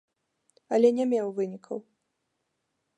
Але 0.77 0.89
не 1.01 1.05
меў 1.11 1.27
вынікаў. 1.41 1.77